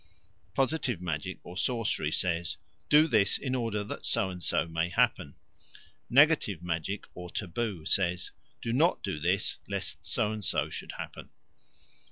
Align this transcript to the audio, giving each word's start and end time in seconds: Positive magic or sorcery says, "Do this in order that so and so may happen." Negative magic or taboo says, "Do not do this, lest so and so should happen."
Positive 0.55 0.99
magic 0.99 1.37
or 1.43 1.55
sorcery 1.55 2.11
says, 2.11 2.57
"Do 2.89 3.07
this 3.07 3.37
in 3.37 3.53
order 3.53 3.83
that 3.83 4.03
so 4.03 4.31
and 4.31 4.43
so 4.43 4.67
may 4.67 4.89
happen." 4.89 5.35
Negative 6.09 6.63
magic 6.63 7.05
or 7.13 7.29
taboo 7.29 7.85
says, 7.85 8.31
"Do 8.63 8.73
not 8.73 9.03
do 9.03 9.19
this, 9.19 9.59
lest 9.67 10.03
so 10.03 10.31
and 10.31 10.43
so 10.43 10.71
should 10.71 10.93
happen." 10.93 11.29